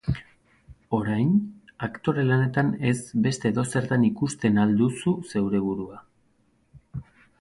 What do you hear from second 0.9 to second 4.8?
Orain, aktore lanetan ez beste edozertan ikusten al